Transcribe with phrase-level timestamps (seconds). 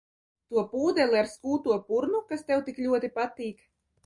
[0.53, 3.63] To pūdeli ar skūto purnu, kas tev tik ļoti patīk?